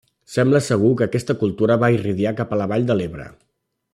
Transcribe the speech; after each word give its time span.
Sembla 0.35 0.61
segur 0.67 0.89
que 1.01 1.07
aquesta 1.07 1.35
cultura 1.43 1.77
va 1.85 1.91
irradiar 1.97 2.33
cap 2.41 2.57
a 2.57 2.61
la 2.63 2.69
vall 2.75 2.89
de 2.91 2.99
l'Ebre. 3.01 3.29